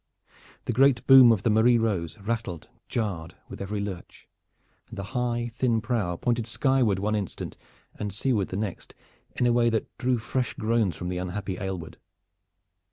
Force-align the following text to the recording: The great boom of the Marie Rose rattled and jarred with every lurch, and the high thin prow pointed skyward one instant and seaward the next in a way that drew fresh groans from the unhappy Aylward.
The 0.65 0.73
great 0.73 1.05
boom 1.05 1.31
of 1.31 1.43
the 1.43 1.51
Marie 1.51 1.77
Rose 1.77 2.17
rattled 2.17 2.65
and 2.71 2.79
jarred 2.89 3.35
with 3.47 3.61
every 3.61 3.79
lurch, 3.79 4.27
and 4.89 4.97
the 4.97 5.03
high 5.13 5.51
thin 5.53 5.79
prow 5.79 6.15
pointed 6.15 6.47
skyward 6.47 6.97
one 6.97 7.13
instant 7.13 7.55
and 7.99 8.11
seaward 8.11 8.47
the 8.47 8.57
next 8.57 8.95
in 9.35 9.45
a 9.45 9.53
way 9.53 9.69
that 9.69 9.95
drew 9.99 10.17
fresh 10.17 10.55
groans 10.55 10.95
from 10.95 11.09
the 11.09 11.19
unhappy 11.19 11.59
Aylward. 11.59 11.97